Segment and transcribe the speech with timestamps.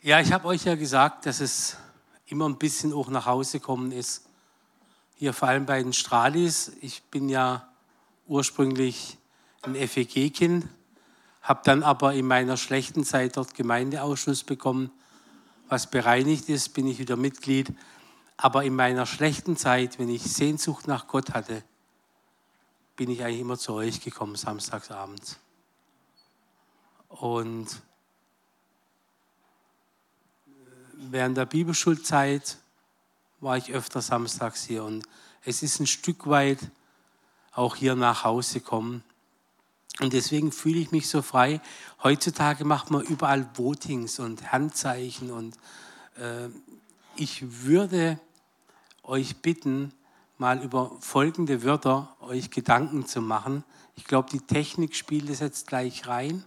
[0.00, 1.76] Ja, ich habe euch ja gesagt, dass es
[2.26, 4.26] immer ein bisschen auch nach Hause kommen ist.
[5.16, 6.70] Hier vor allem bei den Strahlis.
[6.80, 7.68] Ich bin ja
[8.28, 9.18] ursprünglich
[9.62, 10.68] ein FEG-Kind,
[11.42, 14.92] habe dann aber in meiner schlechten Zeit dort Gemeindeausschuss bekommen.
[15.68, 17.74] Was bereinigt ist, bin ich wieder Mitglied.
[18.36, 21.64] Aber in meiner schlechten Zeit, wenn ich Sehnsucht nach Gott hatte,
[22.94, 25.40] bin ich eigentlich immer zu euch gekommen, samstagsabends.
[27.08, 27.82] Und
[30.98, 32.58] während der Bibelschulzeit
[33.40, 35.06] war ich öfter samstags hier und
[35.44, 36.58] es ist ein Stück weit
[37.52, 39.02] auch hier nach Hause kommen.
[40.00, 41.60] Und deswegen fühle ich mich so frei.
[42.02, 45.56] Heutzutage macht man überall Votings und Handzeichen und
[46.16, 46.48] äh,
[47.16, 48.20] ich würde
[49.02, 49.92] euch bitten,
[50.36, 53.64] mal über folgende Wörter euch Gedanken zu machen.
[53.96, 56.44] Ich glaube, die Technik spielt es jetzt gleich rein.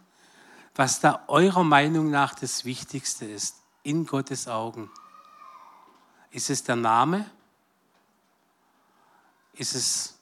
[0.76, 4.90] Was da eurer Meinung nach das Wichtigste ist in Gottes Augen.
[6.32, 7.30] Ist es der Name?
[9.54, 10.18] Ist es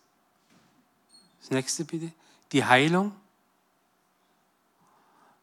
[1.42, 2.12] das nächste bitte?
[2.52, 3.16] Die Heilung?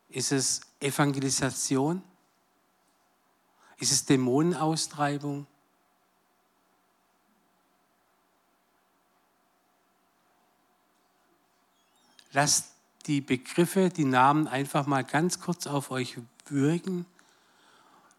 [0.08, 2.02] Ist es Evangelisation?
[3.78, 5.46] Ist es Dämonenaustreibung?
[12.32, 12.72] Lasst
[13.06, 17.06] die Begriffe, die Namen einfach mal ganz kurz auf euch wirken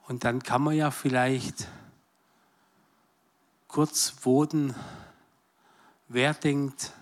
[0.07, 1.67] und dann kann man ja vielleicht
[3.67, 4.73] kurz voten,
[6.07, 6.93] wer denkt,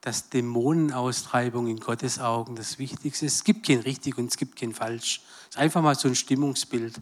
[0.00, 3.34] dass Dämonenaustreibung in Gottes Augen das Wichtigste ist.
[3.34, 5.20] Es gibt kein richtig und es gibt kein falsch.
[5.42, 7.00] Es ist einfach mal so ein Stimmungsbild.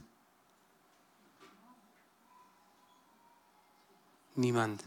[4.36, 4.82] Niemand.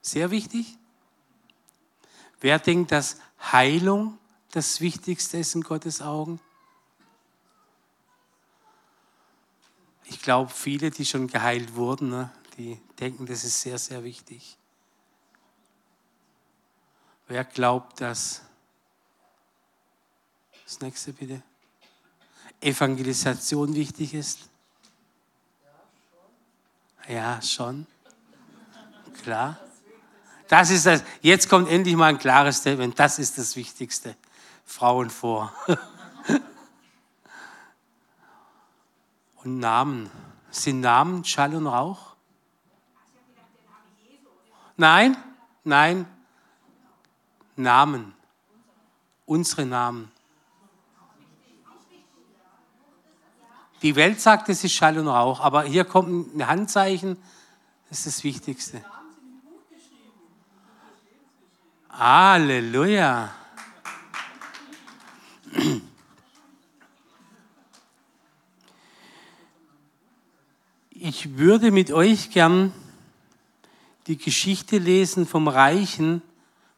[0.00, 0.78] Sehr wichtig.
[2.40, 3.18] Wer denkt, dass
[3.52, 4.18] Heilung
[4.50, 6.40] das Wichtigste ist in Gottes Augen?
[10.04, 14.56] Ich glaube, viele, die schon geheilt wurden, ne, die denken, das ist sehr, sehr wichtig.
[17.28, 18.42] Wer glaubt, dass
[20.64, 21.42] das nächste bitte
[22.60, 24.48] Evangelisation wichtig ist?
[27.08, 27.86] Ja, schon.
[29.22, 29.58] Klar.
[30.48, 31.02] Das ist das.
[31.22, 32.98] Jetzt kommt endlich mal ein klares Statement.
[32.98, 34.16] Das ist das Wichtigste.
[34.64, 35.52] Frauen vor.
[39.44, 40.10] Und Namen.
[40.50, 42.14] Sind Namen Schall und Rauch?
[44.76, 45.16] Nein,
[45.64, 46.06] nein.
[47.56, 48.14] Namen.
[49.26, 50.10] Unsere Namen.
[53.82, 57.16] Die Welt sagt, es ist Schall und Rauch, aber hier kommt ein Handzeichen,
[57.88, 58.84] das ist das Wichtigste.
[61.90, 63.34] Halleluja.
[71.04, 72.72] Ich würde mit euch gern
[74.06, 76.22] die Geschichte lesen vom reichen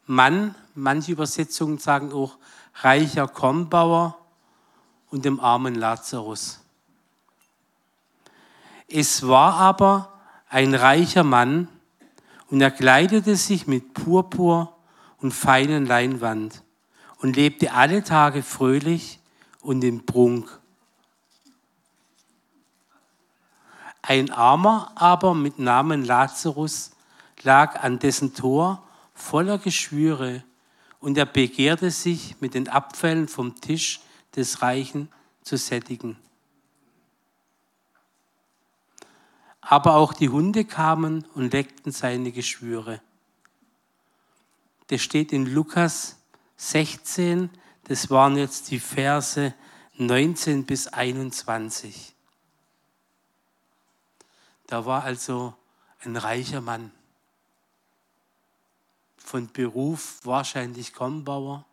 [0.07, 0.55] Mann.
[0.73, 2.39] Manche Übersetzungen sagen auch
[2.73, 4.17] reicher Kornbauer
[5.11, 6.59] und dem armen Lazarus.
[8.87, 10.11] Es war aber
[10.49, 11.67] ein reicher Mann
[12.49, 14.75] und er kleidete sich mit Purpur
[15.19, 16.63] und feinen Leinwand
[17.19, 19.19] und lebte alle Tage fröhlich
[19.61, 20.61] und im Prunk.
[24.07, 26.91] Ein Armer aber mit Namen Lazarus
[27.43, 28.83] lag an dessen Tor
[29.13, 30.43] voller Geschwüre
[30.99, 34.01] und er begehrte sich mit den Abfällen vom Tisch
[34.35, 35.09] des Reichen
[35.41, 36.17] zu sättigen.
[39.61, 43.01] Aber auch die Hunde kamen und leckten seine Geschwüre
[44.87, 46.17] das steht in Lukas
[46.57, 47.49] 16,
[47.85, 49.53] das waren jetzt die Verse
[49.97, 52.14] 19 bis 21.
[54.67, 55.55] Da war also
[55.99, 56.91] ein reicher Mann,
[59.17, 61.65] von Beruf wahrscheinlich Kornbauer,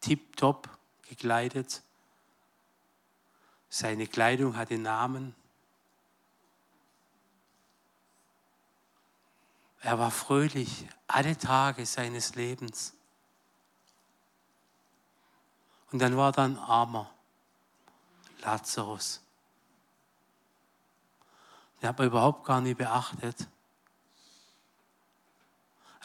[0.00, 0.68] tiptop
[1.08, 1.82] gekleidet.
[3.70, 5.34] Seine Kleidung hatte Namen.
[9.80, 12.94] Er war fröhlich alle Tage seines Lebens.
[15.90, 17.10] Und dann war da ein armer
[18.40, 19.23] Lazarus.
[21.84, 23.46] Den hat man überhaupt gar nicht beachtet.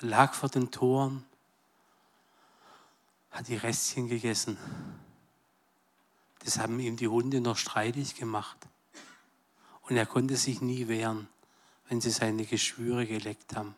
[0.02, 1.26] Er lag vor den Toren,
[3.32, 4.58] hat die Restchen gegessen.
[6.44, 8.58] Das haben ihm die Hunde noch streitig gemacht.
[9.84, 11.30] Und er konnte sich nie wehren
[11.90, 13.76] wenn sie seine Geschwüre geleckt haben.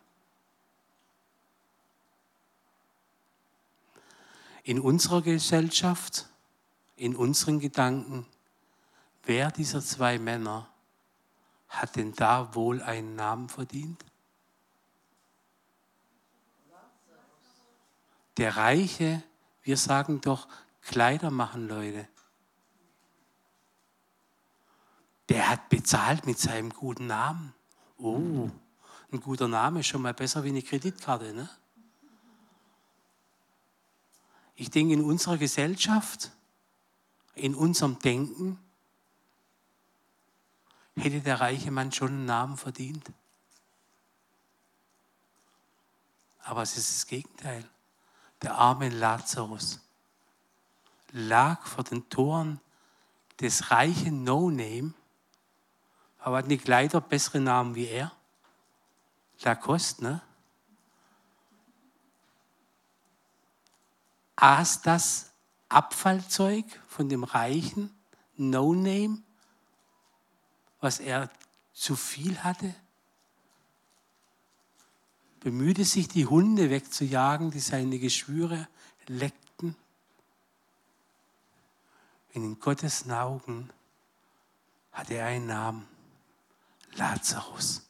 [4.63, 6.27] In unserer Gesellschaft,
[6.97, 8.25] in unseren Gedanken
[9.23, 10.67] wer dieser zwei Männer
[11.71, 14.03] hat denn da wohl einen Namen verdient?
[18.37, 19.23] Der Reiche,
[19.63, 20.47] wir sagen doch,
[20.81, 22.07] Kleider machen Leute.
[25.29, 27.53] Der hat bezahlt mit seinem guten Namen.
[27.97, 28.49] Oh,
[29.11, 31.33] ein guter Name ist schon mal besser wie eine Kreditkarte.
[31.33, 31.49] Ne?
[34.55, 36.31] Ich denke, in unserer Gesellschaft,
[37.35, 38.59] in unserem Denken,
[41.01, 43.11] hätte der reiche Mann schon einen Namen verdient.
[46.43, 47.67] Aber es ist das Gegenteil.
[48.41, 49.79] Der arme Lazarus
[51.11, 52.59] lag vor den Toren
[53.39, 54.93] des reichen No-Name,
[56.19, 58.11] aber hat nicht leider bessere Namen wie er.
[59.41, 60.21] Lacoste, ne?
[64.35, 65.31] Aß das
[65.69, 67.95] Abfallzeug von dem reichen
[68.35, 69.21] No-Name,
[70.81, 71.29] was er
[71.73, 72.75] zu viel hatte?
[75.39, 78.67] Bemühte sich, die Hunde wegzujagen, die seine Geschwüre
[79.07, 79.75] leckten?
[82.33, 83.69] In Gottes Augen
[84.91, 85.87] hatte er einen Namen.
[86.93, 87.87] Lazarus.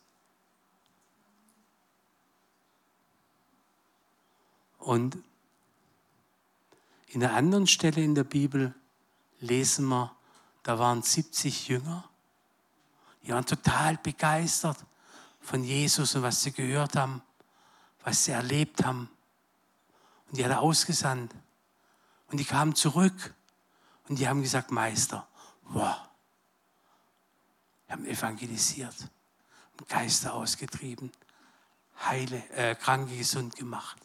[4.77, 5.17] Und
[7.07, 8.73] in einer anderen Stelle in der Bibel
[9.39, 10.15] lesen wir,
[10.63, 12.10] da waren 70 Jünger,
[13.23, 14.77] die waren total begeistert
[15.39, 17.21] von Jesus und was sie gehört haben,
[18.03, 19.09] was sie erlebt haben.
[20.27, 21.33] Und die hat er ausgesandt.
[22.27, 23.33] Und die kamen zurück
[24.07, 25.27] und die haben gesagt, Meister,
[25.63, 25.97] wow,
[27.85, 28.95] wir haben evangelisiert,
[29.89, 31.12] Geister ausgetrieben,
[32.06, 33.97] Heile, äh, Kranke gesund gemacht.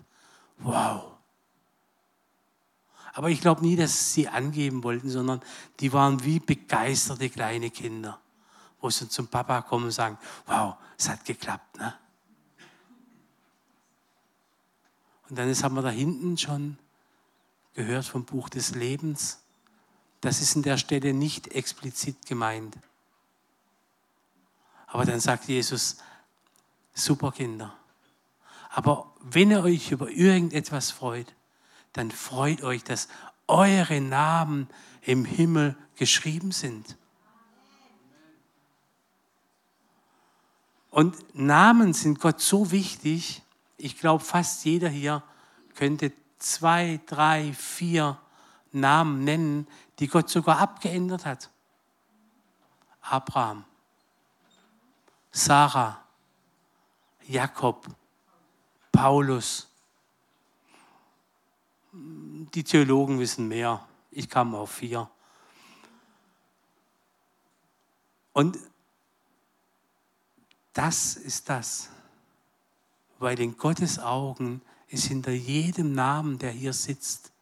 [0.59, 1.13] Wow.
[3.13, 5.41] Aber ich glaube nie, dass sie angeben wollten, sondern
[5.81, 8.21] die waren wie begeisterte kleine Kinder,
[8.81, 11.79] wo sie zum Papa kommen und sagen, wow, es hat geklappt.
[11.79, 11.95] Ne?
[15.29, 16.79] Und dann haben wir da hinten schon
[17.75, 19.41] gehört vom Buch des Lebens.
[20.21, 22.79] Das ist in der Stelle nicht explizit gemeint.
[24.87, 25.97] Aber dann sagt Jesus,
[26.95, 27.77] super Kinder.
[28.71, 31.35] Aber wenn ihr euch über irgendetwas freut,
[31.93, 33.09] dann freut euch, dass
[33.47, 34.69] eure Namen
[35.03, 36.97] im Himmel geschrieben sind.
[40.97, 43.43] Und Namen sind Gott so wichtig.
[43.77, 45.23] Ich glaube, fast jeder hier
[45.75, 48.19] könnte zwei, drei, vier
[48.73, 51.51] Namen nennen, die Gott sogar abgeändert hat.
[53.03, 53.67] Abraham,
[55.33, 56.03] Sarah,
[57.27, 57.89] Jakob,
[58.91, 59.69] Paulus.
[61.93, 63.87] Die Theologen wissen mehr.
[64.11, 65.11] Ich kam auf vier.
[68.33, 68.57] Und
[70.77, 71.89] das ist das,
[73.19, 77.33] weil in Gottes Augen ist hinter jedem Namen, der hier sitzt,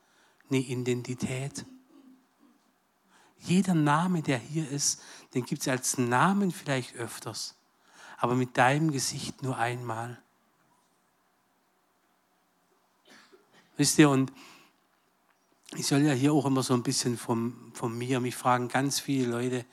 [0.48, 1.64] eine Identität.
[3.38, 5.02] Jeder Name, der hier ist,
[5.34, 7.56] den gibt es als Namen vielleicht öfters
[8.24, 10.18] aber mit deinem Gesicht nur einmal.
[13.76, 14.32] Wisst ihr, und
[15.76, 18.98] ich soll ja hier auch immer so ein bisschen von, von mir, mich fragen ganz
[18.98, 19.66] viele Leute,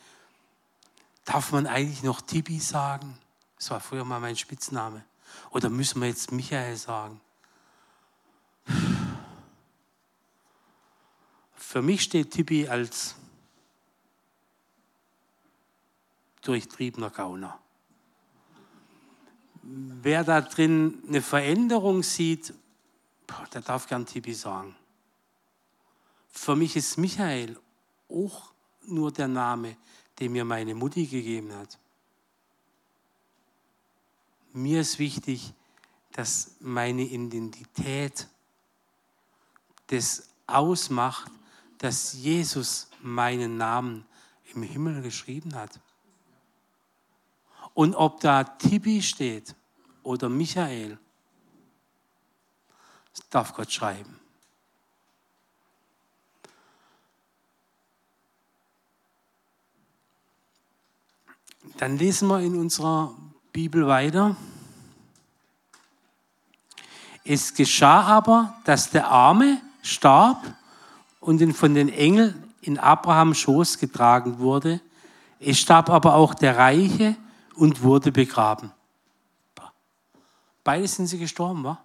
[1.24, 3.18] darf man eigentlich noch Tibi sagen?
[3.62, 5.06] Das war früher mal mein Spitzname.
[5.52, 7.22] Oder müssen wir jetzt Michael sagen?
[11.56, 13.16] Für mich steht Tibi als
[16.42, 17.62] durchtriebener Gauner
[19.64, 22.54] wer da drin eine Veränderung sieht,
[23.54, 24.76] der darf gern Tibi sagen.
[26.30, 27.58] Für mich ist Michael
[28.10, 28.54] auch
[28.86, 29.78] nur der Name,
[30.20, 31.78] den mir meine Mutti gegeben hat.
[34.54, 35.54] Mir ist wichtig,
[36.12, 38.28] dass meine Identität
[39.88, 41.32] das ausmacht,
[41.78, 44.06] dass Jesus meinen Namen
[44.54, 45.80] im Himmel geschrieben hat.
[47.74, 49.56] Und ob da Tibi steht
[50.04, 50.98] oder Michael,
[53.14, 54.20] das darf Gott schreiben.
[61.78, 63.16] Dann lesen wir in unserer
[63.52, 64.36] Bibel weiter.
[67.24, 70.56] Es geschah aber, dass der Arme starb
[71.20, 74.80] und von den Engeln in Abrahams Schoß getragen wurde.
[75.40, 77.16] Es starb aber auch der Reiche
[77.56, 78.72] und wurde begraben.
[80.64, 81.80] Beide sind sie gestorben, wa?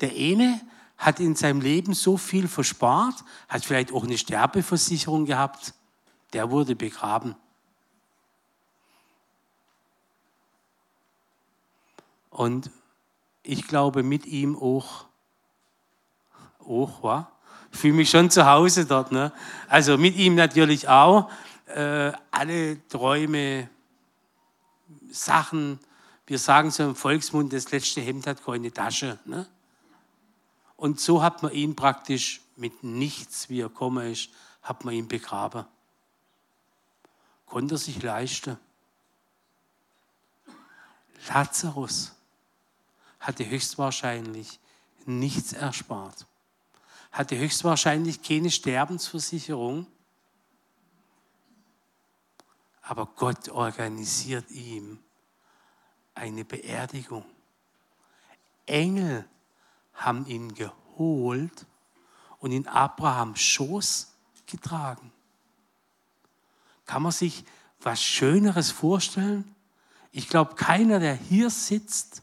[0.00, 0.60] Der eine
[0.96, 5.74] hat in seinem Leben so viel verspart, hat vielleicht auch eine Sterbeversicherung gehabt.
[6.32, 7.34] der wurde begraben.
[12.40, 12.70] Und
[13.42, 15.04] ich glaube mit ihm auch,
[16.60, 17.30] auch, wa?
[17.70, 19.12] Ich fühle mich schon zu Hause dort.
[19.12, 19.30] Ne?
[19.68, 21.30] Also mit ihm natürlich auch.
[21.66, 23.68] Äh, alle Träume,
[25.10, 25.80] Sachen,
[26.26, 29.18] wir sagen so im Volksmund, das letzte Hemd hat keine Tasche.
[29.26, 29.46] Ne?
[30.76, 34.30] Und so hat man ihn praktisch mit nichts, wie er gekommen ist,
[34.62, 35.66] hat man ihn begraben.
[37.44, 38.56] Konnte er sich leisten.
[41.28, 42.14] Lazarus
[43.20, 44.58] hatte höchstwahrscheinlich
[45.06, 46.26] nichts erspart,
[47.12, 49.86] hatte höchstwahrscheinlich keine Sterbensversicherung,
[52.82, 54.98] aber Gott organisiert ihm
[56.14, 57.24] eine Beerdigung.
[58.66, 59.28] Engel
[59.94, 61.66] haben ihn geholt
[62.38, 64.12] und in Abrahams Schoß
[64.46, 65.12] getragen.
[66.86, 67.44] Kann man sich
[67.80, 69.54] was Schöneres vorstellen?
[70.10, 72.22] Ich glaube, keiner, der hier sitzt,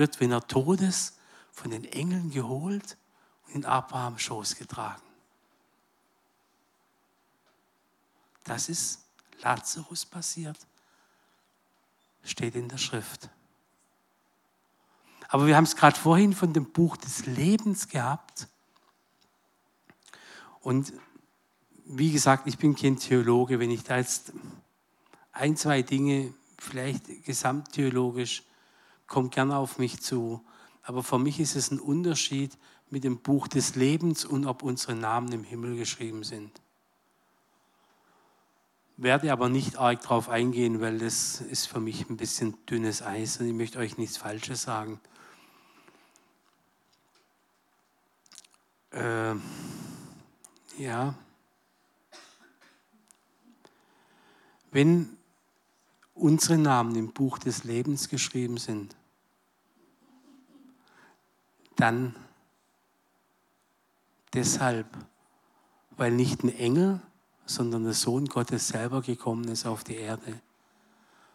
[0.00, 1.18] wird, wenn er tot ist,
[1.52, 2.96] von den Engeln geholt
[3.46, 5.02] und in Abrahams Schoß getragen.
[8.44, 9.04] Das ist
[9.42, 10.56] Lazarus passiert.
[12.24, 13.28] Steht in der Schrift.
[15.28, 18.48] Aber wir haben es gerade vorhin von dem Buch des Lebens gehabt.
[20.60, 20.92] Und
[21.84, 23.60] wie gesagt, ich bin kein Theologe.
[23.60, 24.32] Wenn ich da jetzt
[25.32, 28.42] ein, zwei Dinge, vielleicht gesamttheologisch,
[29.10, 30.42] kommt gerne auf mich zu.
[30.82, 32.56] Aber für mich ist es ein Unterschied
[32.88, 36.62] mit dem Buch des Lebens und ob unsere Namen im Himmel geschrieben sind.
[38.96, 43.38] Werde aber nicht arg darauf eingehen, weil das ist für mich ein bisschen dünnes Eis
[43.38, 45.00] und ich möchte euch nichts Falsches sagen.
[48.92, 49.34] Äh,
[50.78, 51.14] ja.
[54.70, 55.16] Wenn
[56.14, 58.94] unsere Namen im Buch des Lebens geschrieben sind,
[61.80, 62.14] dann
[64.34, 64.86] deshalb,
[65.96, 67.00] weil nicht ein Engel,
[67.46, 70.40] sondern der Sohn Gottes selber gekommen ist auf die Erde,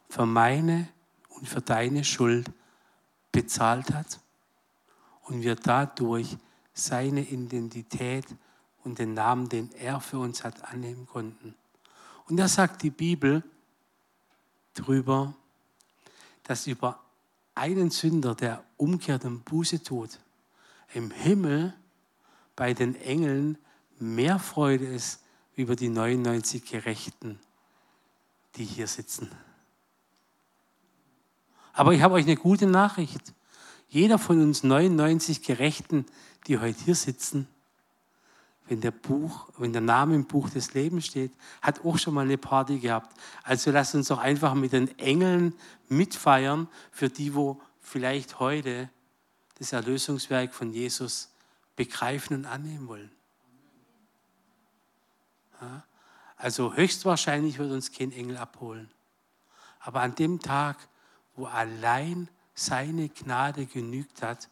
[0.09, 0.87] für meine
[1.29, 2.51] und für deine Schuld
[3.31, 4.19] bezahlt hat
[5.23, 6.37] und wir dadurch
[6.73, 8.25] seine Identität
[8.83, 11.55] und den Namen, den er für uns hat, annehmen konnten.
[12.27, 13.43] Und da sagt die Bibel
[14.73, 15.33] drüber,
[16.43, 16.99] dass über
[17.55, 20.19] einen Sünder, der umkehrt und Buße tut,
[20.95, 21.73] im Himmel
[22.55, 23.57] bei den Engeln
[23.99, 25.21] mehr Freude ist
[25.55, 27.39] über die 99 Gerechten,
[28.55, 29.29] die hier sitzen.
[31.73, 33.33] Aber ich habe euch eine gute Nachricht.
[33.89, 36.05] Jeder von uns 99 Gerechten,
[36.47, 37.47] die heute hier sitzen,
[38.67, 42.25] wenn der, Buch, wenn der Name im Buch des Lebens steht, hat auch schon mal
[42.25, 43.15] eine Party gehabt.
[43.43, 45.53] Also lasst uns doch einfach mit den Engeln
[45.87, 48.89] mitfeiern, für die, wo vielleicht heute
[49.55, 51.29] das Erlösungswerk von Jesus
[51.75, 53.11] begreifen und annehmen wollen.
[55.61, 55.83] Ja?
[56.37, 58.91] Also höchstwahrscheinlich wird uns kein Engel abholen.
[59.79, 60.77] Aber an dem Tag,
[61.35, 64.49] wo allein seine Gnade genügt hat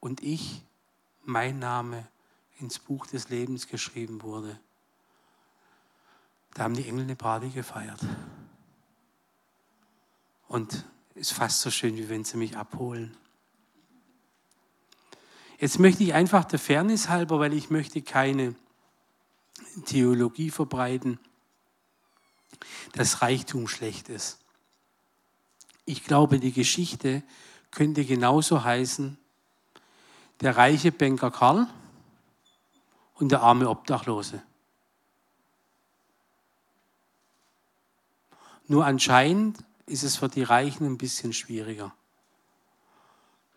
[0.00, 0.62] und ich,
[1.24, 2.08] mein Name
[2.58, 4.58] ins Buch des Lebens geschrieben wurde,
[6.54, 8.00] da haben die Engel eine Party gefeiert.
[10.52, 13.16] Und ist fast so schön, wie wenn sie mich abholen.
[15.58, 18.54] Jetzt möchte ich einfach der Fairness halber, weil ich möchte keine
[19.86, 21.18] Theologie verbreiten,
[22.92, 24.40] dass Reichtum schlecht ist.
[25.86, 27.22] Ich glaube, die Geschichte
[27.70, 29.16] könnte genauso heißen,
[30.42, 31.66] der reiche Banker Karl
[33.14, 34.42] und der arme Obdachlose.
[38.68, 41.94] Nur anscheinend ist es für die Reichen ein bisschen schwieriger.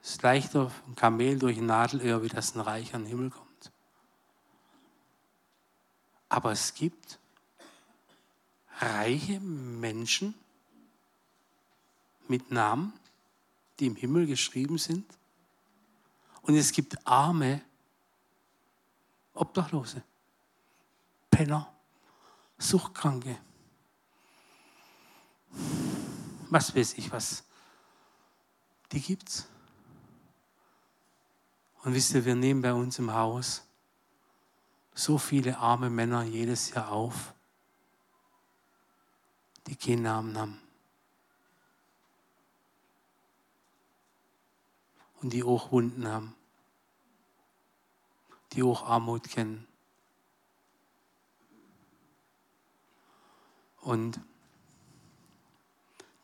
[0.01, 3.29] Es ist leichter ein Kamel durch ein Nadelöhr, wie das ein Reicher in den Himmel
[3.31, 3.71] kommt.
[6.29, 7.19] Aber es gibt
[8.79, 10.35] reiche Menschen
[12.27, 12.93] mit Namen,
[13.79, 15.05] die im Himmel geschrieben sind.
[16.41, 17.61] Und es gibt arme
[19.33, 20.03] Obdachlose,
[21.29, 21.73] Penner,
[22.57, 23.37] Suchtkranke
[26.49, 27.43] was weiß ich was.
[28.91, 29.47] Die gibt's.
[31.83, 33.63] Und wisst ihr, wir nehmen bei uns im Haus
[34.93, 37.33] so viele arme Männer jedes Jahr auf,
[39.67, 40.61] die keinen Namen haben.
[45.21, 46.35] Und die auch Wunden haben.
[48.53, 49.67] die auch Armut kennen.
[53.81, 54.19] Und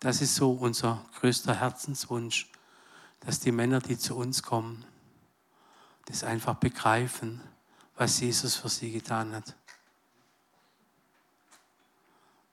[0.01, 2.51] das ist so unser größter Herzenswunsch,
[3.21, 4.83] dass die Männer, die zu uns kommen,
[6.05, 7.39] das einfach begreifen,
[7.95, 9.55] was Jesus für sie getan hat.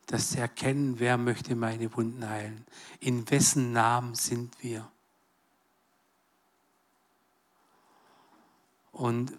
[0.07, 2.67] Dass sie erkennen, wer möchte meine Wunden heilen.
[3.01, 4.87] In wessen Namen sind wir.
[8.93, 9.33] Und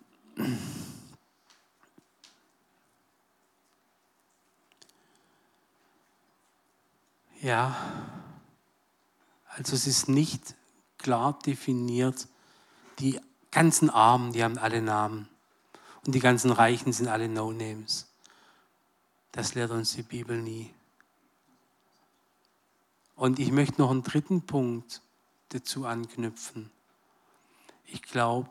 [7.42, 7.76] ja,
[9.48, 10.56] also es ist nicht
[10.98, 12.28] klar definiert.
[13.00, 13.20] Die
[13.52, 15.28] ganzen Armen, die haben alle Namen.
[16.06, 18.08] Und die ganzen Reichen sind alle No-Names.
[19.32, 20.74] Das lehrt uns die Bibel nie.
[23.16, 25.02] Und ich möchte noch einen dritten Punkt
[25.50, 26.72] dazu anknüpfen.
[27.86, 28.50] Ich glaube,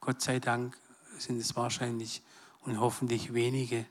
[0.00, 0.76] Gott sei Dank
[1.18, 2.22] sind es wahrscheinlich
[2.62, 3.86] und hoffentlich wenige.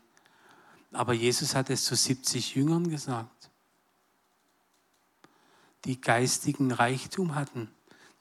[0.91, 3.49] Aber Jesus hat es zu 70 Jüngern gesagt,
[5.85, 7.71] die geistigen Reichtum hatten,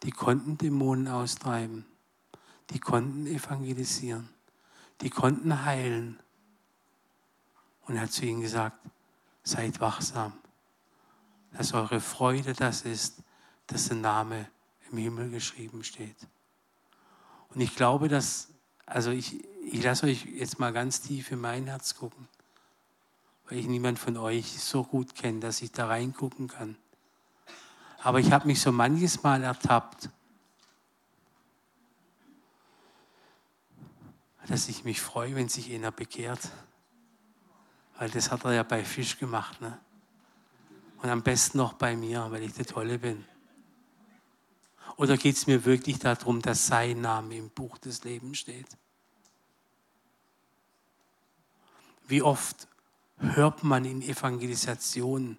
[0.02, 1.84] die konnten Dämonen austreiben,
[2.70, 4.28] die konnten evangelisieren,
[5.00, 6.18] die konnten heilen.
[7.86, 8.78] Und er hat zu ihnen gesagt,
[9.42, 10.32] seid wachsam,
[11.52, 13.16] dass eure Freude das ist,
[13.66, 14.48] dass der Name
[14.90, 16.16] im Himmel geschrieben steht.
[17.48, 18.48] Und ich glaube, dass,
[18.86, 22.28] also ich, ich lasse euch jetzt mal ganz tief in mein Herz gucken,
[23.50, 26.76] weil ich niemand von euch so gut kenne, dass ich da reingucken kann.
[28.00, 30.08] Aber ich habe mich so manches Mal ertappt,
[34.46, 36.48] dass ich mich freue, wenn sich einer bekehrt.
[37.98, 39.60] Weil das hat er ja bei Fisch gemacht.
[39.60, 39.78] Ne?
[41.02, 43.24] Und am besten noch bei mir, weil ich der Tolle bin.
[44.96, 48.68] Oder geht es mir wirklich darum, dass sein Name im Buch des Lebens steht?
[52.06, 52.69] Wie oft
[53.20, 55.38] hört man in Evangelisationen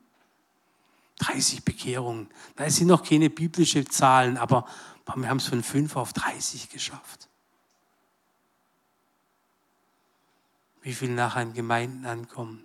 [1.19, 2.29] 30 Bekehrungen?
[2.55, 4.65] Da sind noch keine biblischen Zahlen, aber
[5.15, 7.27] wir haben es von 5 auf 30 geschafft.
[10.81, 12.63] Wie viel nachher in Gemeinden ankommen,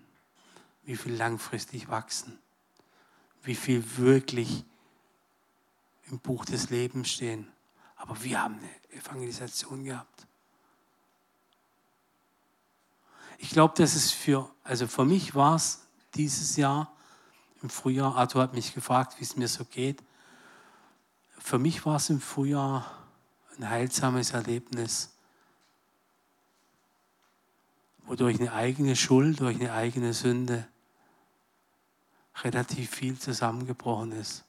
[0.85, 2.38] wie viel langfristig wachsen,
[3.42, 4.64] wie viel wirklich
[6.11, 7.48] im Buch des Lebens stehen.
[7.96, 10.25] Aber wir haben eine Evangelisation gehabt.
[13.38, 16.92] Ich glaube, dass es für, also für mich war es dieses Jahr
[17.62, 20.03] im Frühjahr, Arthur hat mich gefragt, wie es mir so geht.
[21.38, 22.90] Für mich war es im Frühjahr
[23.57, 25.14] ein heilsames Erlebnis,
[28.05, 30.66] wo durch eine eigene Schuld, durch eine eigene Sünde
[32.42, 34.46] relativ viel zusammengebrochen ist.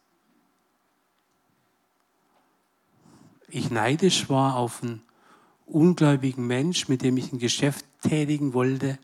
[3.47, 5.01] ich neidisch war auf einen
[5.67, 8.97] ungläubigen Mensch, mit dem ich ein Geschäft tätigen wollte,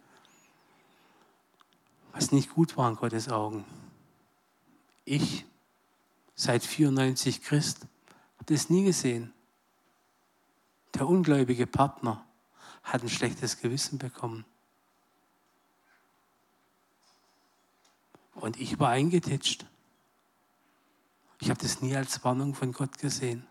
[2.13, 3.65] was nicht gut war in Gottes Augen.
[5.05, 5.45] Ich,
[6.35, 7.81] seit 94 Christ,
[8.37, 9.33] habe das nie gesehen.
[10.93, 12.25] Der ungläubige Partner
[12.83, 14.45] hat ein schlechtes Gewissen bekommen.
[18.35, 19.65] Und ich war eingetitscht.
[21.39, 23.45] Ich habe das nie als Warnung von Gott gesehen.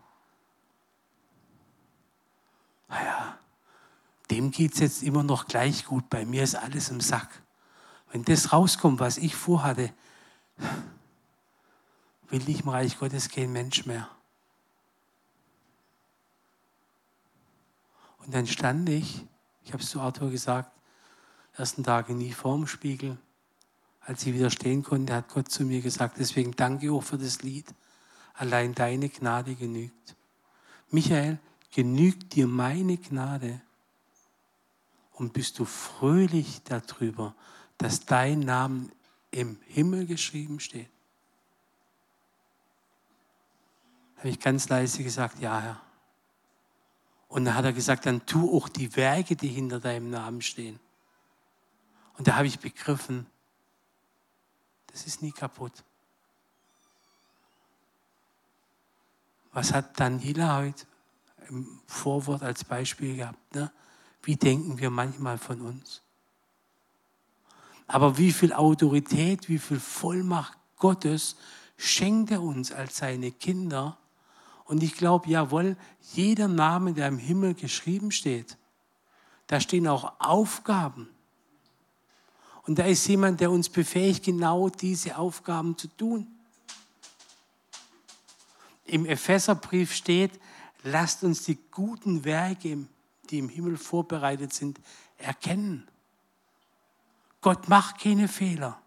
[2.93, 3.39] Naja,
[4.31, 7.43] dem geht es jetzt immer noch gleich gut, bei mir ist alles im Sack.
[8.11, 9.93] Wenn das rauskommt, was ich vorhatte,
[12.29, 14.09] will ich im Reich Gottes kein Mensch mehr.
[18.19, 19.27] Und dann stand ich,
[19.65, 20.71] ich habe es zu Arthur gesagt,
[21.55, 23.17] ersten Tage nie vorm Spiegel.
[24.01, 27.43] Als ich wieder stehen konnte, hat Gott zu mir gesagt, deswegen danke auch für das
[27.43, 27.67] Lied.
[28.35, 30.17] Allein deine Gnade genügt.
[30.91, 31.39] Michael,
[31.73, 33.61] genügt dir meine Gnade
[35.13, 37.35] und bist du fröhlich darüber,
[37.79, 38.89] dass dein Name
[39.31, 40.91] im Himmel geschrieben steht?
[44.19, 45.81] Habe ich ganz leise gesagt, ja, Herr.
[47.29, 50.79] Und dann hat er gesagt, dann tu auch die Werke, die hinter deinem Namen stehen.
[52.19, 53.27] Und da habe ich begriffen,
[54.89, 55.83] das ist nie kaputt.
[59.53, 60.87] Was hat Daniela heute
[61.49, 63.55] im Vorwort als Beispiel gehabt.
[63.55, 63.71] Ne?
[64.23, 66.03] Wie denken wir manchmal von uns?
[67.87, 71.37] Aber wie viel Autorität, wie viel Vollmacht Gottes
[71.77, 73.99] schenkt er uns als seine Kinder?
[74.65, 75.77] Und ich glaube, jawohl,
[76.13, 78.57] jeder Name, der im Himmel geschrieben steht,
[79.47, 81.09] da stehen auch Aufgaben.
[82.63, 86.29] Und da ist jemand, der uns befähigt, genau diese Aufgaben zu tun.
[88.87, 90.39] Im Epheserbrief steht,
[90.83, 92.79] lasst uns die guten Werke,
[93.31, 94.81] die im Himmel vorbereitet sind,
[95.19, 95.89] erkennen.
[97.41, 98.79] Gott macht keine Fehler.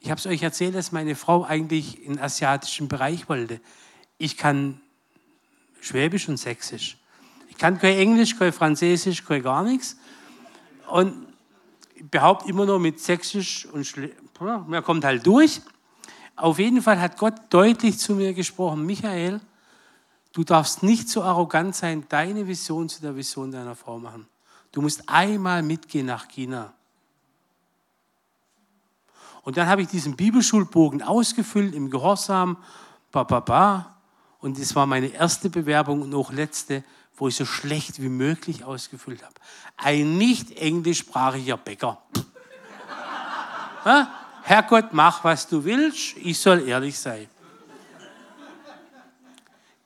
[0.00, 3.60] Ich habe es euch erzählt, dass meine Frau eigentlich in den asiatischen Bereich wollte.
[4.16, 4.80] Ich kann
[5.80, 6.98] Schwäbisch und Sächsisch.
[7.48, 9.96] Ich kann kein Englisch, kein Französisch, kein gar nichts.
[10.88, 11.26] Und
[12.10, 15.60] behaupte immer nur mit Sächsisch und Schle man kommt halt durch.
[16.36, 19.40] Auf jeden Fall hat Gott deutlich zu mir gesprochen, Michael,
[20.38, 24.28] du darfst nicht so arrogant sein, deine Vision zu der Vision deiner Frau machen.
[24.70, 26.72] Du musst einmal mitgehen nach China.
[29.42, 32.56] Und dann habe ich diesen Bibelschulbogen ausgefüllt im Gehorsam,
[33.10, 33.96] ba, ba, ba.
[34.38, 36.84] Und das war meine erste Bewerbung und auch letzte,
[37.16, 39.34] wo ich so schlecht wie möglich ausgefüllt habe.
[39.76, 42.00] Ein nicht englischsprachiger Bäcker.
[44.42, 47.26] Herrgott, mach, was du willst, ich soll ehrlich sein.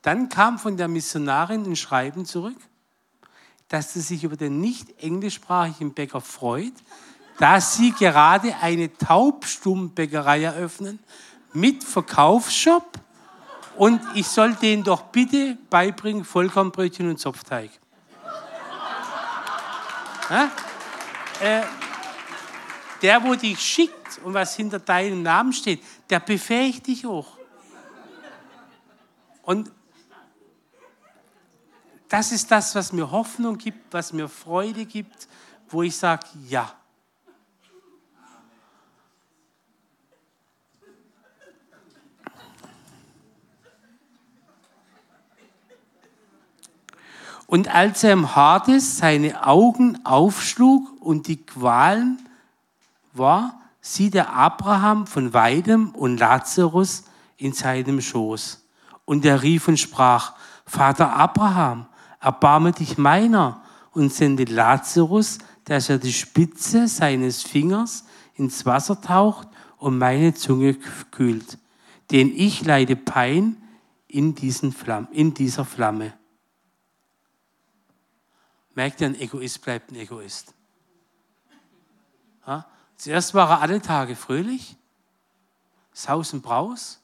[0.02, 2.58] Dann kam von der Missionarin ein Schreiben zurück,
[3.68, 6.74] dass sie sich über den nicht englischsprachigen Bäcker freut,
[7.38, 10.98] dass sie gerade eine Taubstummbäckerei eröffnen
[11.52, 12.98] mit Verkaufsshop
[13.76, 17.70] und ich soll denen doch bitte beibringen Vollkornbrötchen und Zopfteig.
[21.40, 21.62] äh,
[23.00, 27.38] der, wo dich schickt und was hinter deinem Namen steht, der befähigt dich auch.
[29.42, 29.70] Und
[32.12, 35.28] das ist das, was mir Hoffnung gibt, was mir Freude gibt,
[35.70, 36.70] wo ich sage, ja.
[47.46, 52.28] Und als er im Hades seine Augen aufschlug und die Qualen
[53.14, 57.04] war, sieht er Abraham von weitem und Lazarus
[57.38, 58.66] in seinem Schoß.
[59.06, 60.34] Und er rief und sprach,
[60.66, 61.86] Vater Abraham,
[62.22, 68.04] erbarme dich meiner und sende Lazarus, dass er die Spitze seines Fingers
[68.34, 70.74] ins Wasser taucht und meine Zunge
[71.10, 71.58] kühlt.
[72.10, 73.56] Denn ich leide Pein
[74.08, 76.14] in, diesen Flamm, in dieser Flamme.
[78.74, 80.54] Merkt ihr, ein Egoist bleibt ein Egoist.
[82.46, 82.66] Ja?
[82.96, 84.76] Zuerst war er alle Tage fröhlich,
[85.92, 87.01] Saus und Braus.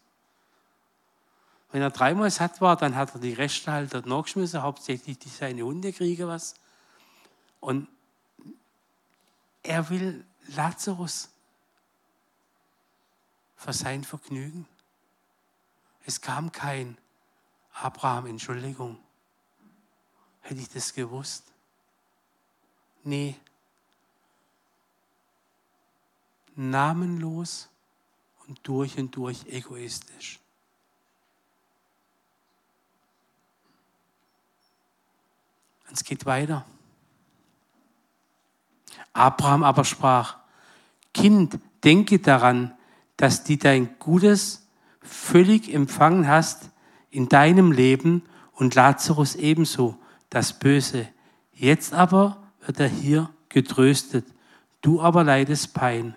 [1.71, 5.29] Wenn er dreimal satt war, dann hat er die Reste halt dort nachgeschmissen, hauptsächlich die,
[5.29, 6.55] seine Hunde kriegen was.
[7.61, 7.89] Und
[9.63, 11.29] er will Lazarus
[13.57, 14.67] für sein Vergnügen.
[16.07, 16.97] Es kam kein
[17.75, 18.99] Abraham, Entschuldigung.
[20.41, 21.45] Hätte ich das gewusst?
[23.05, 23.37] Nee.
[26.55, 27.69] Namenlos
[28.47, 30.41] und durch und durch egoistisch.
[35.89, 36.65] Und es geht weiter.
[39.13, 40.37] Abraham aber sprach,
[41.15, 42.73] Kind, denke daran,
[43.17, 44.67] dass du dein Gutes
[45.01, 46.71] völlig empfangen hast
[47.11, 48.23] in deinem Leben
[48.53, 49.97] und Lazarus ebenso,
[50.31, 51.09] das Böse.
[51.53, 54.27] Jetzt aber wird er hier getröstet.
[54.83, 56.15] Du aber leidest Pein.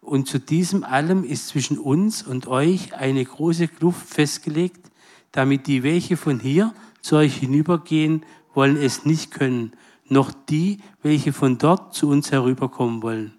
[0.00, 4.90] Und zu diesem allem ist zwischen uns und euch eine große Kluft festgelegt,
[5.32, 11.32] damit die, welche von hier zu euch hinübergehen, wollen es nicht können, noch die, welche
[11.32, 13.34] von dort zu uns herüberkommen wollen.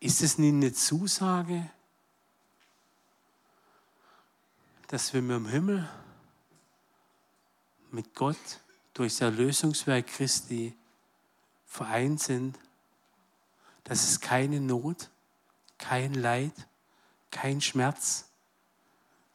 [0.00, 1.70] Ist es nicht eine Zusage,
[4.88, 5.88] dass wir dem Himmel
[7.90, 8.36] mit Gott
[8.94, 10.76] durch das Erlösungswerk Christi
[11.64, 12.58] vereint sind,
[13.84, 15.08] dass es keine Not,
[15.78, 16.52] kein Leid,
[17.30, 18.28] kein Schmerz,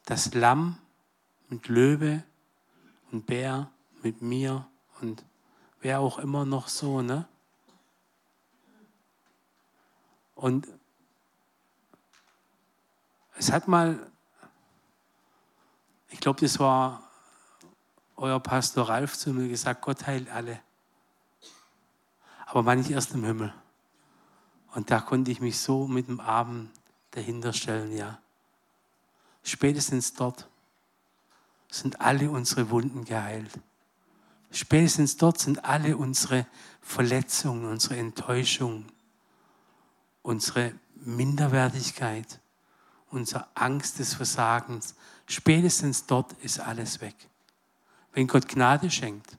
[0.06, 0.78] das Lamm
[1.50, 2.24] mit Löwe
[3.12, 4.68] und Bär mit mir
[5.02, 5.24] und
[5.82, 7.28] wer auch immer noch so, ne?
[10.36, 10.68] Und
[13.38, 14.12] es hat mal,
[16.10, 17.04] ich glaube, das war
[18.16, 20.60] euer Pastor Ralf zu mir gesagt, Gott heilt alle.
[22.46, 23.54] Aber manche erst im Himmel.
[24.74, 26.72] Und da konnte ich mich so mit dem Abend
[27.12, 28.20] dahinter stellen, ja.
[29.44, 30.48] Spätestens dort
[31.70, 33.52] sind alle unsere Wunden geheilt.
[34.52, 36.46] Spätestens dort sind alle unsere
[36.82, 38.92] Verletzungen, unsere Enttäuschungen,
[40.22, 42.40] unsere Minderwertigkeit,
[43.12, 44.96] unsere Angst des Versagens.
[45.28, 47.16] Spätestens dort ist alles weg
[48.18, 49.38] wenn Gott Gnade schenkt,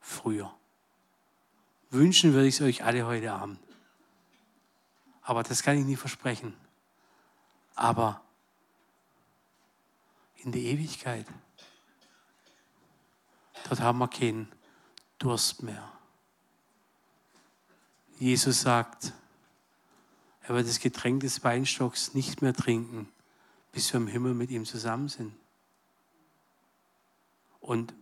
[0.00, 0.54] früher.
[1.88, 3.58] Wünschen würde ich es euch alle heute Abend.
[5.22, 6.52] Aber das kann ich nie versprechen.
[7.74, 8.20] Aber
[10.46, 11.26] in die Ewigkeit.
[13.68, 14.48] Dort haben wir keinen
[15.18, 15.92] Durst mehr.
[18.20, 19.12] Jesus sagt,
[20.42, 23.08] er wird das Getränk des Weinstocks nicht mehr trinken,
[23.72, 25.34] bis wir im Himmel mit ihm zusammen sind.
[27.60, 27.92] Und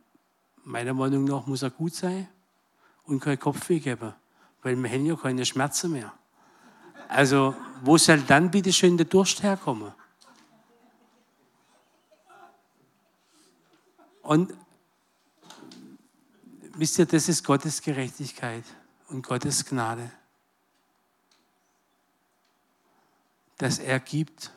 [0.64, 2.28] meiner Meinung nach muss er gut sein
[3.04, 4.12] und kein Kopfweh geben,
[4.62, 6.12] weil wir haben ja keine Schmerzen mehr.
[7.08, 9.94] Also, wo soll dann bitte schön der Durst herkommen?
[14.24, 14.54] Und
[16.72, 18.64] wisst ihr, das ist Gottes Gerechtigkeit
[19.08, 20.10] und Gottes Gnade.
[23.58, 24.50] Dass er gibt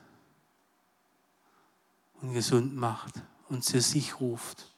[2.22, 4.72] und gesund macht und zu sich ruft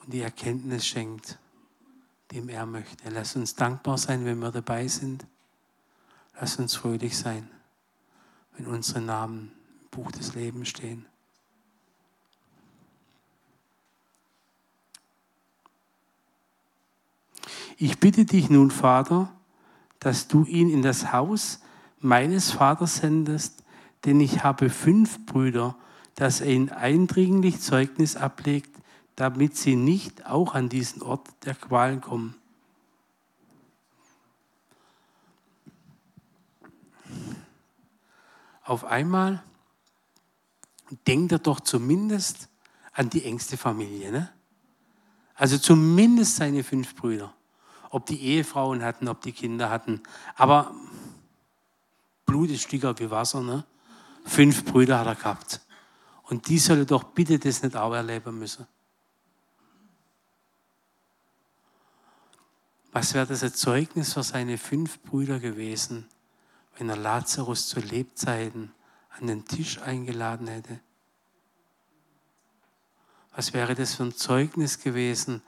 [0.00, 1.38] und die Erkenntnis schenkt,
[2.32, 3.08] dem er möchte.
[3.10, 5.24] Lass uns dankbar sein, wenn wir dabei sind.
[6.34, 7.48] Lass uns fröhlich sein,
[8.56, 11.06] wenn unsere Namen im Buch des Lebens stehen.
[17.76, 19.32] Ich bitte dich nun, Vater,
[19.98, 21.60] dass du ihn in das Haus
[22.00, 23.62] meines Vaters sendest,
[24.04, 25.76] denn ich habe fünf Brüder,
[26.14, 28.70] dass er ihnen eindringlich Zeugnis ablegt,
[29.16, 32.34] damit sie nicht auch an diesen Ort der Qualen kommen.
[38.64, 39.42] Auf einmal
[41.06, 42.48] denkt er doch zumindest
[42.92, 44.12] an die engste Familie.
[44.12, 44.32] Ne?
[45.34, 47.34] Also zumindest seine fünf Brüder
[47.92, 50.02] ob die Ehefrauen hatten, ob die Kinder hatten.
[50.34, 50.74] Aber
[52.24, 53.42] Blut ist stärker wie Wasser.
[53.42, 53.64] Ne?
[54.24, 55.60] Fünf Brüder hat er gehabt.
[56.24, 58.66] Und die sollen doch bitte das nicht auch erleben müssen.
[62.92, 66.08] Was wäre das ein Zeugnis für seine fünf Brüder gewesen,
[66.78, 68.72] wenn er Lazarus zu Lebzeiten
[69.10, 70.80] an den Tisch eingeladen hätte?
[73.34, 75.42] Was wäre das für ein Zeugnis gewesen,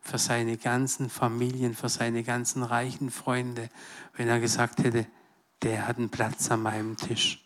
[0.00, 3.68] für seine ganzen Familien, für seine ganzen reichen Freunde,
[4.14, 5.06] wenn er gesagt hätte,
[5.62, 7.44] der hat einen Platz an meinem Tisch.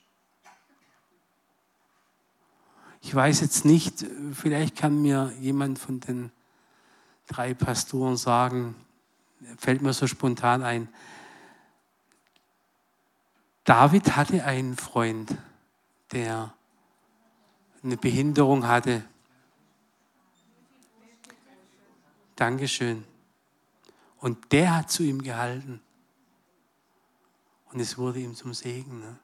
[3.01, 6.31] Ich weiß jetzt nicht, vielleicht kann mir jemand von den
[7.27, 8.77] drei Pastoren sagen,
[9.59, 10.89] fällt mir so spontan ein,
[13.65, 15.37] David hatte einen Freund,
[16.13, 16.53] der
[17.83, 19.05] eine Behinderung hatte,
[22.37, 23.05] Dankeschön.
[24.19, 25.81] Und der hat zu ihm gehalten.
[27.73, 29.01] Und es wurde ihm zum Segen.
[29.01, 29.19] Ne?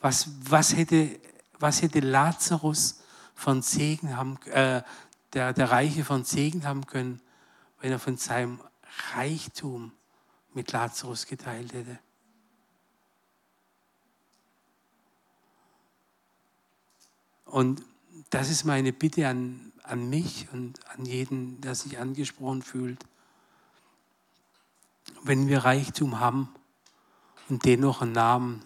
[0.00, 1.20] Was, was, hätte,
[1.58, 3.02] was hätte Lazarus
[3.34, 4.82] von Segen haben, äh,
[5.32, 7.20] der, der Reiche von Segen haben können,
[7.80, 8.60] wenn er von seinem
[9.14, 9.92] Reichtum
[10.54, 11.98] mit Lazarus geteilt hätte?
[17.44, 17.82] Und
[18.30, 23.04] das ist meine Bitte an, an mich und an jeden, der sich angesprochen fühlt.
[25.22, 26.48] Wenn wir Reichtum haben
[27.48, 28.64] und dennoch ein Namen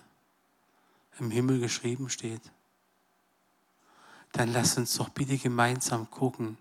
[1.19, 2.43] im Himmel geschrieben steht,
[4.33, 6.59] dann lass uns doch bitte gemeinsam gucken,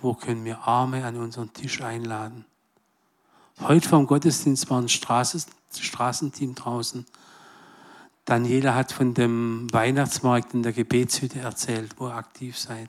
[0.00, 2.46] wo können wir Arme an unseren Tisch einladen.
[3.60, 7.06] Heute vom Gottesdienst war ein Straßenteam draußen
[8.24, 12.88] Daniela hat von dem Weihnachtsmarkt in der Gebetshütte erzählt, wo ihr aktiv seid.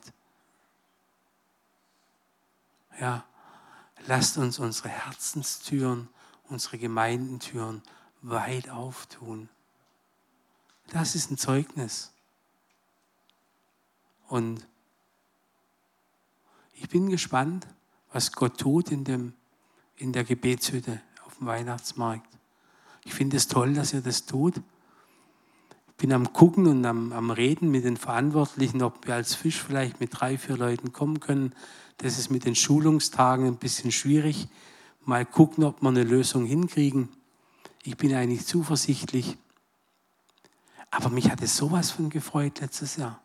[3.00, 3.24] Ja,
[4.06, 6.08] lasst uns unsere Herzenstüren,
[6.48, 7.82] unsere Gemeindentüren
[8.22, 9.48] weit auftun.
[10.88, 12.12] Das ist ein Zeugnis.
[14.28, 14.66] Und
[16.74, 17.66] ich bin gespannt,
[18.12, 19.34] was Gott tut in, dem,
[19.96, 22.28] in der Gebetshütte auf dem Weihnachtsmarkt.
[23.02, 24.62] Ich finde es toll, dass ihr das tut
[25.96, 30.00] bin am Gucken und am, am Reden mit den Verantwortlichen, ob wir als Fisch vielleicht
[30.00, 31.54] mit drei, vier Leuten kommen können.
[31.98, 34.48] Das ist mit den Schulungstagen ein bisschen schwierig.
[35.04, 37.08] Mal gucken, ob wir eine Lösung hinkriegen.
[37.84, 39.36] Ich bin eigentlich zuversichtlich.
[40.90, 43.20] Aber mich hat es sowas von gefreut letztes Jahr.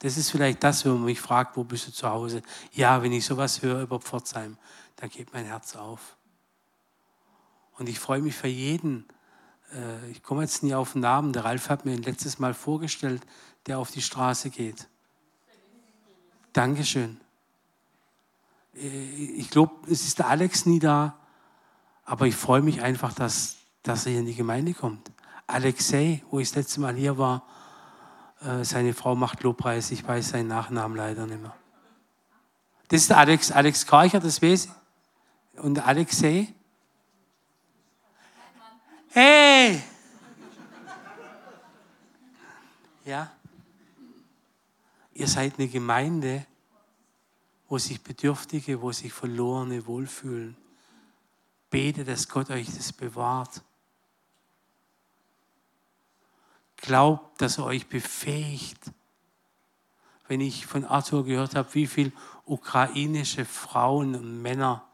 [0.00, 2.42] Das ist vielleicht das, wenn man mich fragt, wo bist du zu Hause?
[2.72, 4.58] Ja, wenn ich sowas höre über Pforzheim,
[4.96, 6.16] dann geht mein Herz auf.
[7.78, 9.06] Und ich freue mich für jeden,
[9.72, 12.54] äh, ich komme jetzt nie auf den Namen, der Ralf hat mir ihn letztes Mal
[12.54, 13.22] vorgestellt,
[13.66, 14.88] der auf die Straße geht.
[16.52, 17.20] Dankeschön.
[18.74, 21.18] Äh, ich glaube, es ist der Alex nie da,
[22.04, 25.10] aber ich freue mich einfach, dass, dass er hier in die Gemeinde kommt.
[25.46, 27.46] Alexei, wo ich das letzte Mal hier war,
[28.40, 31.54] äh, seine Frau macht Lobpreis, ich weiß seinen Nachnamen leider nicht mehr.
[32.88, 35.60] Das ist der Alex, Alex Karcher, das weiß ich.
[35.60, 36.54] Und Alexei,
[39.16, 39.82] Hey!
[43.06, 43.32] Ja?
[45.14, 46.44] Ihr seid eine Gemeinde,
[47.66, 50.54] wo sich Bedürftige, wo sich Verlorene wohlfühlen.
[51.70, 53.62] Bete, dass Gott euch das bewahrt.
[56.76, 58.92] Glaubt, dass er euch befähigt.
[60.28, 62.12] Wenn ich von Arthur gehört habe, wie viele
[62.44, 64.86] ukrainische Frauen und Männer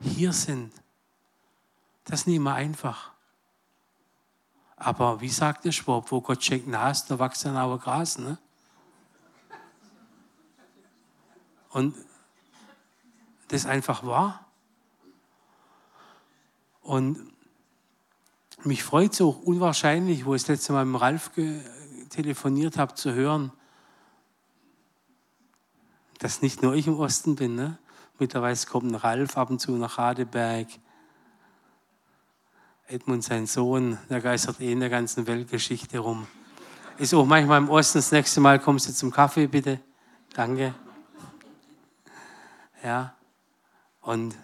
[0.00, 0.72] hier sind,
[2.04, 3.15] das ist nicht immer einfach.
[4.76, 8.18] Aber wie sagt der Schwab, wo Gott schenkt Nas, da wächst dann aber Gras.
[8.18, 8.38] Ne?
[11.70, 11.94] Und
[13.48, 14.46] das ist einfach wahr.
[16.82, 17.32] Und
[18.64, 21.30] mich freut es auch unwahrscheinlich, wo ich das letzte Mal mit Ralf
[22.10, 23.52] telefoniert habe, zu hören,
[26.18, 27.54] dass nicht nur ich im Osten bin.
[27.54, 27.78] Ne?
[28.18, 30.68] Mittlerweile kommt ein Ralf ab und zu nach Radeberg.
[32.88, 36.28] Edmund, sein Sohn, der geistert eh in der ganzen Weltgeschichte rum.
[36.98, 37.98] Ist auch manchmal im Osten.
[37.98, 39.80] Das nächste Mal kommst du zum Kaffee, bitte.
[40.34, 40.72] Danke.
[42.84, 43.14] Ja.
[44.02, 44.36] Und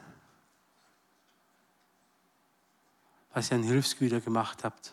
[3.32, 4.92] was ihr an Hilfsgüter gemacht habt.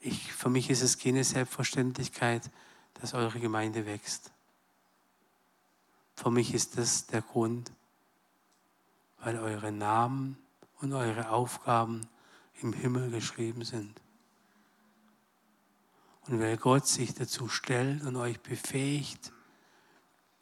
[0.00, 2.50] Ich, für mich ist es keine Selbstverständlichkeit,
[2.94, 4.32] dass eure Gemeinde wächst.
[6.16, 7.70] Für mich ist das der Grund,
[9.18, 10.38] weil eure Namen
[10.82, 12.02] und eure Aufgaben
[12.60, 14.00] im Himmel geschrieben sind.
[16.26, 19.32] Und weil Gott sich dazu stellt und euch befähigt,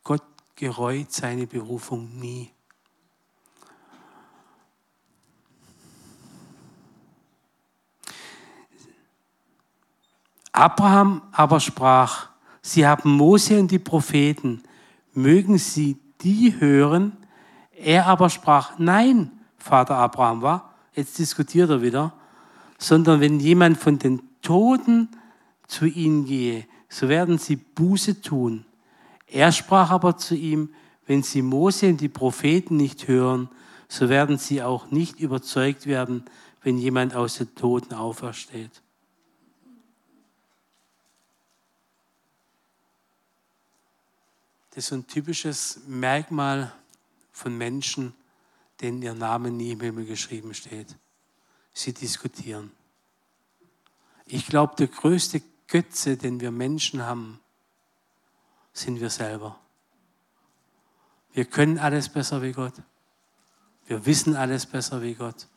[0.03, 0.24] Gott
[0.57, 2.50] gereut seine Berufung nie.
[10.53, 12.29] Abraham aber sprach,
[12.62, 14.62] Sie haben Mose und die Propheten,
[15.14, 17.16] mögen Sie die hören?
[17.72, 22.12] Er aber sprach, nein, Vater Abraham war, jetzt diskutiert er wieder,
[22.79, 25.09] sondern wenn jemand von den Toten
[25.66, 28.64] zu ihnen gehe, so werden sie Buße tun.
[29.27, 30.70] Er sprach aber zu ihm,
[31.07, 33.49] wenn sie Mose und die Propheten nicht hören,
[33.88, 36.25] so werden sie auch nicht überzeugt werden,
[36.62, 38.83] wenn jemand aus den Toten aufersteht.
[44.70, 46.73] Das ist ein typisches Merkmal
[47.33, 48.14] von Menschen,
[48.81, 50.97] denen ihr Name nie im Himmel geschrieben steht.
[51.73, 52.71] Sie diskutieren.
[54.27, 57.40] Ich glaube, der größte Götze, den wir Menschen haben,
[58.73, 59.59] sind wir selber.
[61.33, 62.75] Wir können alles besser wie Gott.
[63.87, 65.49] Wir wissen alles besser wie Gott.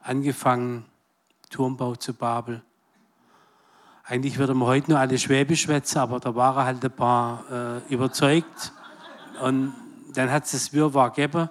[0.00, 0.84] Angefangen
[1.50, 2.62] Turmbau zu Babel.
[4.04, 7.92] Eigentlich würde man heute nur alle Schwäbisch schwätzen, aber da waren halt ein paar äh,
[7.92, 8.72] überzeugt.
[9.40, 9.74] Und
[10.14, 11.48] dann hat es das Wirrwarr gegeben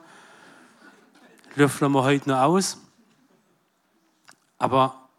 [1.56, 2.78] löffeln wir heute noch aus.
[4.58, 5.10] Aber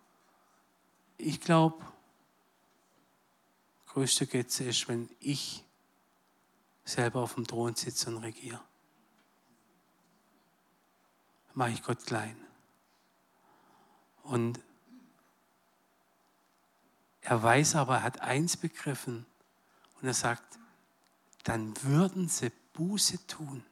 [1.18, 1.84] ich glaube,
[3.86, 5.64] größte Götze ist, wenn ich
[6.84, 8.60] selber auf dem Thron sitze und regiere.
[11.54, 12.36] Mache ich Gott klein.
[14.22, 14.60] Und
[17.20, 19.26] er weiß aber, er hat eins begriffen.
[20.00, 20.58] Und er sagt,
[21.44, 23.64] dann würden sie Buße tun.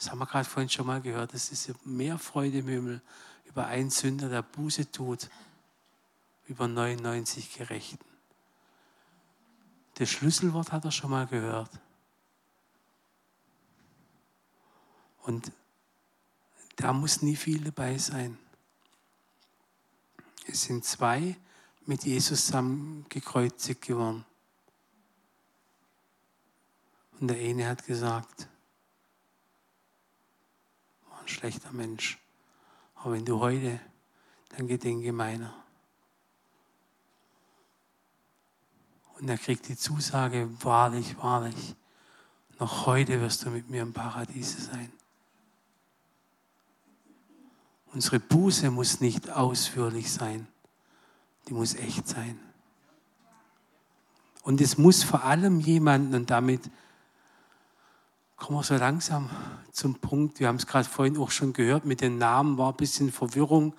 [0.00, 1.34] Das haben wir gerade vorhin schon mal gehört.
[1.34, 3.02] Es ist mehr Freude im Himmel
[3.44, 5.28] über einen Sünder, der Buße tut,
[6.46, 7.98] über 99 Gerechten.
[9.96, 11.70] Das Schlüsselwort hat er schon mal gehört.
[15.24, 15.52] Und
[16.76, 18.38] da muss nie viel dabei sein.
[20.46, 21.36] Es sind zwei
[21.84, 24.24] mit Jesus zusammen gekreuzigt geworden.
[27.20, 28.48] Und der eine hat gesagt,
[31.30, 32.18] schlechter Mensch.
[32.96, 33.80] Aber wenn du heute,
[34.50, 35.54] dann gedenke meiner.
[39.18, 41.74] Und er kriegt die Zusage, wahrlich, wahrlich,
[42.58, 44.92] noch heute wirst du mit mir im Paradiese sein.
[47.92, 50.46] Unsere Buße muss nicht ausführlich sein,
[51.48, 52.38] die muss echt sein.
[54.42, 56.70] Und es muss vor allem jemanden, und damit
[58.40, 59.28] kommen wir so langsam
[59.70, 60.40] zum Punkt.
[60.40, 63.74] Wir haben es gerade vorhin auch schon gehört, mit den Namen war ein bisschen Verwirrung.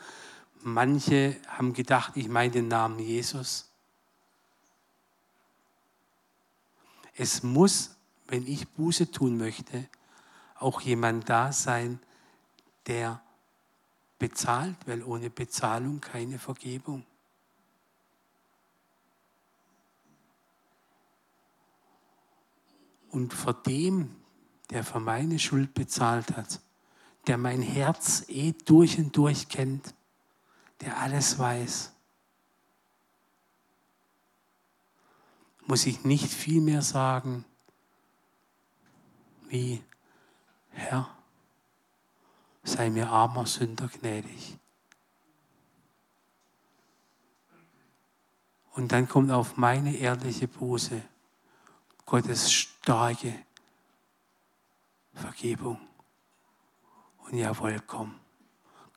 [0.62, 3.72] Manche haben gedacht, ich meine den Namen Jesus.
[7.16, 7.96] Es muss,
[8.28, 9.88] wenn ich Buße tun möchte,
[10.56, 12.00] auch jemand da sein,
[12.86, 13.20] der
[14.20, 17.04] bezahlt, weil ohne Bezahlung keine Vergebung.
[23.10, 24.21] Und vor dem
[24.72, 26.60] der für meine Schuld bezahlt hat,
[27.28, 29.94] der mein Herz eh durch und durch kennt,
[30.82, 31.92] der alles weiß.
[35.72, 37.46] muss ich nicht viel mehr sagen
[39.48, 39.82] wie,
[40.72, 41.10] Herr,
[42.64, 44.58] sei mir armer Sünder gnädig.
[48.74, 51.02] Und dann kommt auf meine ehrliche Buße
[52.06, 53.34] Gottes starke
[55.14, 55.80] Vergebung.
[57.20, 58.20] Und jawohl, komm.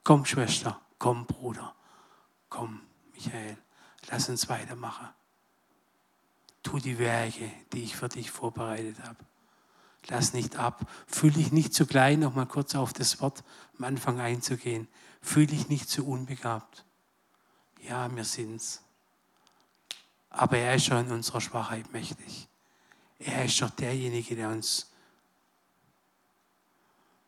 [0.02, 1.74] Komm, Schwester, komm, Bruder,
[2.48, 3.56] komm, Michael,
[4.10, 5.08] lass uns weitermachen.
[6.62, 9.24] Tu die Werke, die ich für dich vorbereitet habe.
[10.08, 10.86] Lass nicht ab.
[11.06, 13.42] Fühl dich nicht zu klein, noch mal kurz auf das Wort
[13.78, 14.88] am Anfang einzugehen.
[15.22, 16.84] Fühl dich nicht zu unbegabt.
[17.80, 18.82] Ja, wir sind's.
[20.28, 22.48] Aber er ist schon in unserer Schwachheit mächtig.
[23.18, 24.90] Er ist doch derjenige, der uns,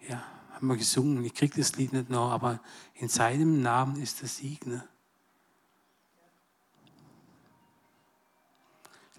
[0.08, 2.60] ja, haben wir gesungen, ich kriege das Lied nicht noch, aber
[2.94, 4.66] in seinem Namen ist der Sieg.
[4.66, 4.86] Ne?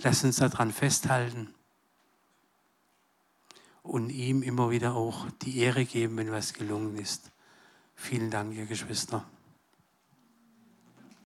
[0.02, 1.54] Lass uns daran festhalten
[3.84, 7.32] und ihm immer wieder auch die Ehre geben, wenn was gelungen ist.
[7.96, 9.26] Vielen Dank, ihr Geschwister.